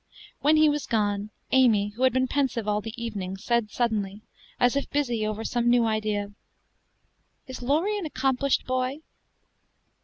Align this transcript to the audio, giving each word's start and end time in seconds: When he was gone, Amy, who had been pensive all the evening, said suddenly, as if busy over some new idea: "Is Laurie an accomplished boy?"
When 0.39 0.57
he 0.57 0.67
was 0.67 0.87
gone, 0.87 1.29
Amy, 1.51 1.89
who 1.89 2.01
had 2.01 2.11
been 2.11 2.27
pensive 2.27 2.67
all 2.67 2.81
the 2.81 2.95
evening, 2.99 3.37
said 3.37 3.69
suddenly, 3.69 4.23
as 4.59 4.75
if 4.75 4.89
busy 4.89 5.27
over 5.27 5.43
some 5.43 5.69
new 5.69 5.85
idea: 5.85 6.31
"Is 7.45 7.61
Laurie 7.61 7.99
an 7.99 8.07
accomplished 8.07 8.65
boy?" 8.65 9.01